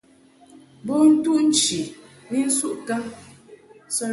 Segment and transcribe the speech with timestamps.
[0.85, 1.79] Bo ntuʼ nchi
[2.29, 3.03] ni nsuʼ kaŋ.